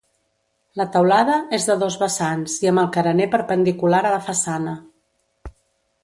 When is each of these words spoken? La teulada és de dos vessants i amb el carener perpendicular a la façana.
La 0.79 0.85
teulada 0.93 1.33
és 1.57 1.67
de 1.71 1.75
dos 1.83 1.97
vessants 2.03 2.55
i 2.65 2.69
amb 2.71 2.83
el 2.83 2.89
carener 2.95 3.27
perpendicular 3.35 3.99
a 4.09 4.13
la 4.17 4.23
façana. 4.31 4.73